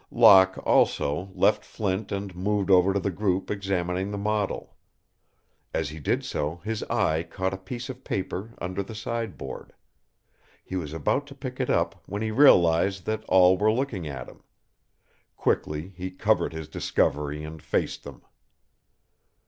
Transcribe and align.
Locke, 0.09 0.57
also, 0.65 1.29
left 1.35 1.63
Flint 1.63 2.11
and 2.11 2.35
moved 2.35 2.71
over 2.71 2.91
to 2.91 2.99
the 2.99 3.11
group 3.11 3.51
examining 3.51 4.09
the 4.09 4.17
model. 4.17 4.75
As 5.75 5.89
he 5.89 5.99
did 5.99 6.25
so 6.25 6.55
his 6.63 6.81
eye 6.85 7.21
caught 7.21 7.53
a 7.53 7.57
piece 7.69 7.87
of 7.87 8.03
paper 8.03 8.55
under 8.59 8.81
the 8.81 8.95
sideboard. 8.95 9.73
He 10.65 10.75
was 10.75 10.91
about 10.91 11.27
to 11.27 11.35
pick 11.35 11.59
it 11.59 11.69
up 11.69 12.01
when 12.07 12.23
he 12.23 12.31
realized 12.31 13.05
that 13.05 13.23
all 13.25 13.59
were 13.59 13.71
looking 13.71 14.07
at 14.07 14.27
him. 14.27 14.41
Quickly 15.37 15.89
he 15.89 16.09
covered 16.09 16.51
his 16.51 16.67
discovery 16.67 17.43
and 17.43 17.61
faced 17.61 18.03
them. 18.03 18.23